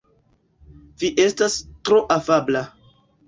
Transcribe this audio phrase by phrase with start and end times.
[1.03, 2.65] Vi estas tro afabla.